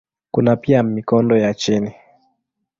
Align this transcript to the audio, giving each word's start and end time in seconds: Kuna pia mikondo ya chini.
Kuna 0.31 0.55
pia 0.55 0.83
mikondo 0.83 1.37
ya 1.37 1.53
chini. 1.53 1.93